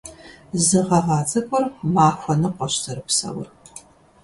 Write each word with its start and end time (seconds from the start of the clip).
Зы 0.65 0.79
гъэгъа 0.87 1.19
цӀыкӀур 1.29 1.65
махуэ 1.93 2.33
ныкъуэщ 2.41 2.73
зэрыпсэур. 2.83 3.47